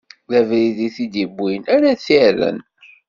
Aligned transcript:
D 0.31 0.33
abrid 0.39 0.77
i 0.87 0.89
t-id-iwwin 0.95 1.61
ara 1.75 1.91
t-irren. 2.03 2.59